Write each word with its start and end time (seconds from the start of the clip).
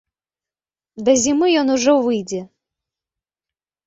Да 1.09 1.13
зімы 1.23 1.47
ён 1.61 1.67
ужо 1.75 1.91
выйдзе. 2.07 2.39